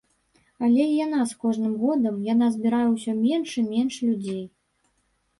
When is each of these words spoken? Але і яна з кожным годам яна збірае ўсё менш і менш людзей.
Але 0.67 0.83
і 0.91 0.93
яна 1.05 1.19
з 1.31 1.35
кожным 1.43 1.73
годам 1.81 2.15
яна 2.27 2.47
збірае 2.55 2.87
ўсё 2.93 3.13
менш 3.25 3.49
і 3.61 3.63
менш 3.73 3.93
людзей. 4.07 4.41